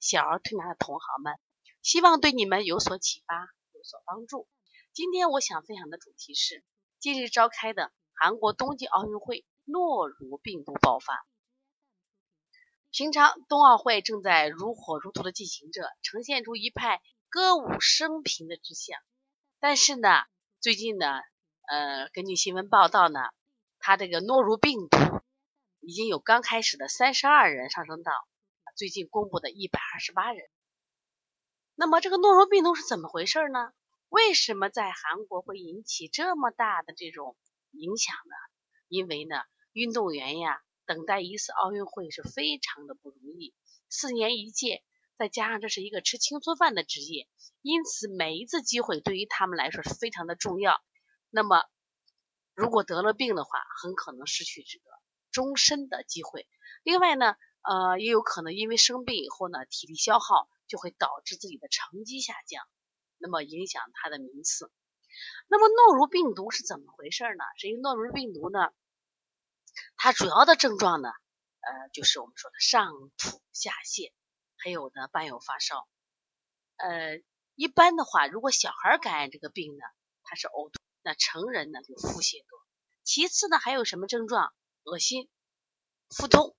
[0.00, 1.38] 小儿推拿的同行们，
[1.82, 3.34] 希望对你们有所启发，
[3.72, 4.48] 有所帮助。
[4.94, 6.64] 今天我想分享的主题是
[6.98, 11.26] 近日召开的韩国冬季奥运会诺如病毒爆发。
[12.90, 18.98] 平常冬奥会正在如火如荼的进行着，呈现出一派歌舞升平的之象。
[19.60, 20.08] 但是呢，
[20.60, 21.06] 最近呢，
[21.68, 23.20] 呃，根据新闻报道呢，
[23.78, 24.98] 它这个诺如病毒
[25.80, 28.12] 已经有刚开始的三十二人上升到。
[28.76, 30.48] 最近公布的一百二十八人，
[31.74, 33.72] 那么这个诺如病毒是怎么回事呢？
[34.08, 37.36] 为什么在韩国会引起这么大的这种
[37.70, 38.34] 影响呢？
[38.88, 39.36] 因为呢，
[39.72, 43.54] 运动员呀，等待一次奥运会是非常的不容易，
[43.88, 44.82] 四年一届，
[45.16, 47.28] 再加上这是一个吃青春饭的职业，
[47.62, 50.82] 因此每一次机会对于他们来说是非常的重要。
[51.30, 51.62] 那么，
[52.54, 54.84] 如果得了病的话，很可能失去这个
[55.30, 56.48] 终身的机会。
[56.82, 62.66] 另外呢，呃，也有可能因为生病以后呢，体力消耗就会导致自己的成绩下降，
[63.18, 64.70] 那么影响他的名次。
[65.48, 67.44] 那么诺如病毒是怎么回事呢？
[67.58, 68.70] 是因为诺如病毒呢，
[69.96, 71.10] 它主要的症状呢，
[71.60, 74.12] 呃，就是我们说的上吐下泻，
[74.56, 75.86] 还有呢伴有发烧。
[76.76, 77.20] 呃，
[77.56, 79.84] 一般的话，如果小孩感染这个病呢，
[80.22, 82.58] 他是呕吐；那成人呢就腹泻多。
[83.02, 84.54] 其次呢，还有什么症状？
[84.84, 85.28] 恶心、
[86.08, 86.56] 腹痛。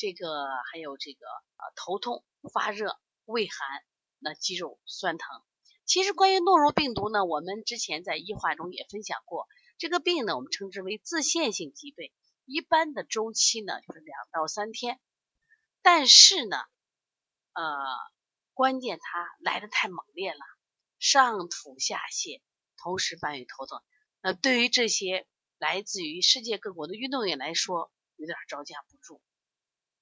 [0.00, 2.24] 这个还有这个呃头痛、
[2.54, 3.84] 发热、畏寒，
[4.18, 5.42] 那肌肉酸疼。
[5.84, 9.46] 其实关于诺如病毒呢，我们之前在医话中也分享过。
[9.76, 12.10] 这个病呢，我们称之为自限性疾病，
[12.46, 14.98] 一般的周期呢就是两到三天。
[15.82, 16.56] 但是呢，
[17.52, 17.74] 呃，
[18.54, 20.40] 关键它来的太猛烈了，
[20.98, 22.40] 上吐下泻，
[22.78, 23.82] 同时伴有头痛。
[24.22, 25.26] 那对于这些
[25.58, 29.20] 来自于世界各国的运动员来说，有点招架不住。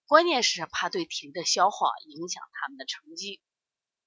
[0.08, 3.42] 关键是怕对体力的消耗影响他们的成绩，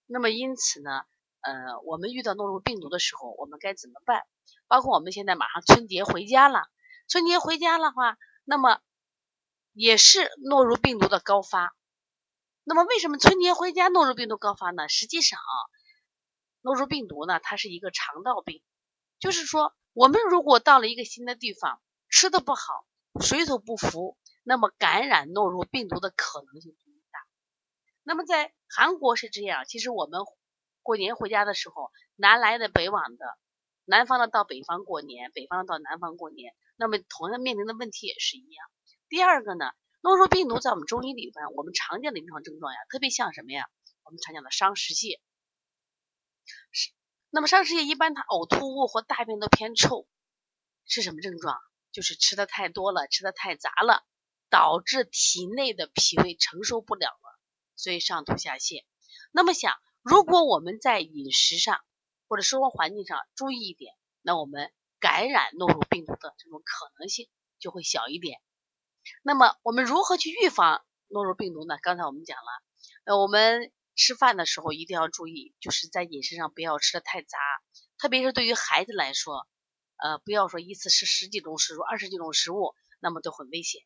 [0.07, 1.05] 那么因此呢，
[1.41, 4.23] 呃，我们遇到诺如病毒的时候，我们该怎么办？
[4.67, 6.63] 包括我们现在马上春节回家了，
[7.07, 8.81] 春节回家的话，那么
[9.73, 11.75] 也是诺如病毒的高发。
[12.63, 14.89] 那么为什么春节回家诺如病毒高发呢？
[14.89, 15.53] 实际上啊，
[16.61, 18.63] 诺如病毒呢，它是一个肠道病，
[19.19, 21.79] 就是说我们如果到了一个新的地方，
[22.09, 22.85] 吃的不好，
[23.19, 24.17] 水土不服。
[24.43, 27.19] 那么感染诺如病毒的可能性就大。
[28.03, 30.21] 那么在韩国是这样，其实我们
[30.81, 33.25] 过年回家的时候，南来的北往的，
[33.85, 38.67] 南方的到北方过年，北方的到南方过年，那么同样面临的问题也是一样。
[39.07, 39.71] 第二个呢，
[40.01, 43.69] 诺如病毒在我们中医里边，我们常见的临床症状呀，特别像什么呀？
[44.03, 45.19] 我们常讲的伤食泻。
[46.71, 46.91] 是，
[47.29, 50.07] 那么伤食泻一般它呕吐物或大便都偏臭，
[50.85, 51.59] 是什么症状？
[51.91, 54.03] 就是吃的太多了，吃的太杂了。
[54.51, 57.39] 导致体内的脾胃承受不了了，
[57.75, 58.83] 所以上吐下泻。
[59.31, 61.79] 那么想，如果我们在饮食上
[62.27, 67.29] 或者生活环境上注意一点，那我们感染诺如病毒的这种可能性
[67.59, 68.39] 就会小一点。
[69.23, 71.77] 那么我们如何去预防诺如病毒呢？
[71.81, 72.51] 刚才我们讲了，
[73.05, 77.37] 呃，我们吃饭的时候一定要注意，就是在饮食上不要吃的太杂，
[77.97, 79.47] 特别是对于孩子来说，
[79.95, 83.81] 呃，不要说一次吃十几种食物、二十几种食物，那么都很危险。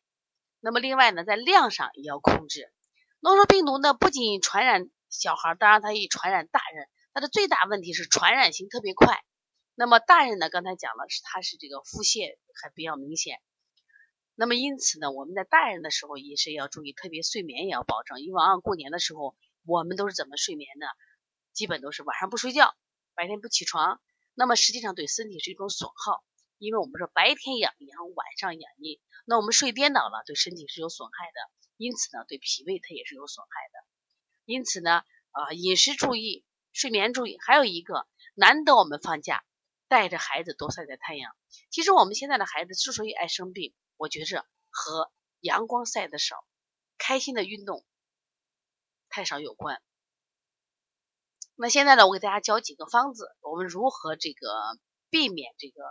[0.66, 2.72] 那么另外呢，在量上也要控制。
[3.20, 6.88] 诺如病毒呢，不仅传染小孩，当然它也传染大人。
[7.14, 9.22] 它的最大问题是传染性特别快。
[9.76, 13.38] 那么大人呢，刚才讲了是它是这个腹泻还比较明显。
[14.34, 18.20] 那么因此呢，我们在大人的时候也是要注意，特别睡眠也要保证。
[18.20, 19.36] 因为往往过年的时候，
[19.66, 20.86] 我们都是怎么睡眠呢？
[21.52, 22.74] 基本都是晚上不睡觉，
[23.14, 24.00] 白天不起床。
[24.34, 26.24] 那么实际上对身体是一种损耗，
[26.58, 29.00] 因为我们说白天养阳，晚上养阴。
[29.24, 33.86] 那我们睡颠倒了，对身体是有损害的，因此呢，对脾胃它也是有损害的。
[34.44, 39.44] 因此呢，啊，饮食注意，睡眠注意，还有一个，难得我们放假，
[39.88, 41.36] 带着孩子多晒晒太阳。
[41.70, 45.10] 其实我们现在的孩子之所以爱生病，我觉着和
[45.40, 46.44] 阳光晒的少，
[46.98, 47.84] 开心的运动
[49.08, 49.82] 太少有关。
[51.56, 54.78] 那现在呢，我给大家教几个方子，我们如何这个
[55.10, 55.82] 避免这个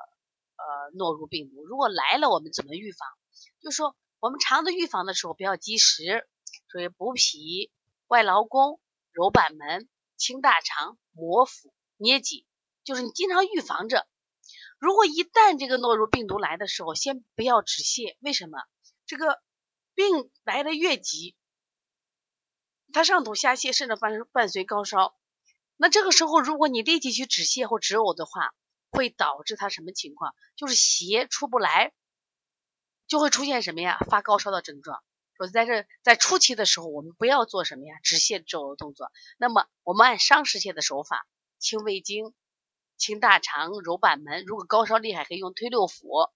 [0.57, 1.63] 呃诺如病毒？
[1.63, 3.07] 如果来了，我们怎么预防？
[3.61, 6.27] 就说我们肠子预防的时候不要积食，
[6.71, 7.71] 所以补脾、
[8.07, 8.79] 外劳宫、
[9.11, 12.45] 揉板门、清大肠、摩腹、捏脊，
[12.83, 14.07] 就是你经常预防着。
[14.77, 18.59] 如果一旦这个诺如病毒来的时候，先不要止泻，为什么？
[19.05, 19.41] 这个
[19.93, 21.35] 病来的越急，
[22.91, 25.15] 它上吐下泻，甚至伴伴随高烧。
[25.77, 28.53] 那这个时候，如果你立即去止泻或止呕的话，
[28.95, 30.33] 会导致他什么情况？
[30.55, 31.91] 就是邪出不来，
[33.07, 33.99] 就会出现什么呀？
[34.09, 35.03] 发高烧的症状。
[35.37, 37.95] 说在这在初期的时候，我们不要做什么呀？
[38.03, 39.11] 止泻这种动作。
[39.37, 41.27] 那么我们按伤食泻的手法，
[41.59, 42.33] 清胃经、
[42.95, 44.45] 清大肠、揉板门。
[44.45, 46.31] 如果高烧厉害，可以用推六腑。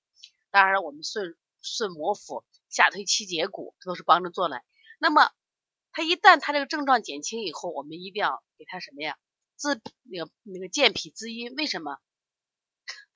[0.52, 4.62] 当然了，我们顺顺摩腹、下推七节骨，这都是帮着做的。
[5.00, 5.32] 那么
[5.94, 9.18] 他一旦他这个症状减轻以后，我们一定要给他什么呀？
[9.56, 11.56] 滋那个那个健脾滋阴。
[11.56, 12.00] 为什么？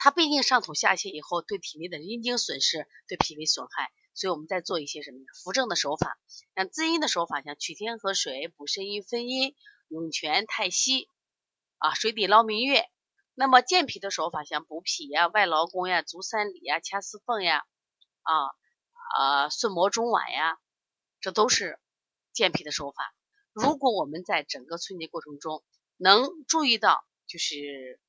[0.03, 3.89] 它毕竟上吐下泻以后，对体内的阴经损失，对脾胃损害。
[4.13, 6.19] 所以我们在做一些什么扶正的手法，
[6.57, 9.55] 像滋阴的手法，像取天河水补肾阴分阴，
[9.88, 11.07] 涌泉太溪
[11.77, 12.83] 啊，水底捞明月。
[13.33, 17.63] 那么健脾的手法，像补脾呀、外劳宫呀、足三里呀、掐四缝呀，
[18.23, 18.33] 啊
[19.15, 20.59] 啊顺摩中脘呀，
[21.21, 21.79] 这都是
[22.33, 23.15] 健脾的手法。
[23.53, 25.63] 如果我们在整个春节过程中
[25.95, 28.01] 能注意到，就是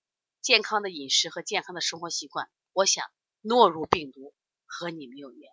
[0.44, 3.06] 健康的饮食和健康的生活习惯，我想
[3.40, 4.34] 诺如病毒
[4.66, 5.50] 和你没有缘。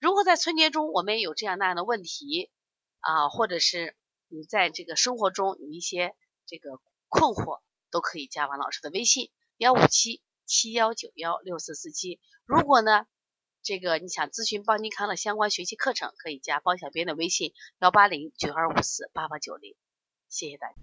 [0.00, 2.50] 如果在春节中我们也有这样那样的问题
[2.98, 3.94] 啊，或者是
[4.26, 6.16] 你在这个生活中有一些
[6.46, 7.60] 这个困惑，
[7.92, 12.18] 都可以加王老师的微信幺五七七幺九幺六四四七。
[12.44, 13.06] 如果呢，
[13.62, 19.76] 这个你想咨询邦尼康的相关学习课程，可以加包小编的微信幺八零九二五四八八九零。
[20.28, 20.74] 谢谢大家。